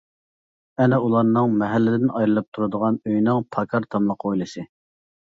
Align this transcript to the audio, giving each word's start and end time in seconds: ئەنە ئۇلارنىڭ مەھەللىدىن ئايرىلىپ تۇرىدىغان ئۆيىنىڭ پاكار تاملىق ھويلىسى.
ئەنە 0.85 0.97
ئۇلارنىڭ 1.01 1.53
مەھەللىدىن 1.59 2.09
ئايرىلىپ 2.13 2.47
تۇرىدىغان 2.57 2.97
ئۆيىنىڭ 3.11 3.45
پاكار 3.57 3.87
تاملىق 3.93 4.27
ھويلىسى. 4.31 4.65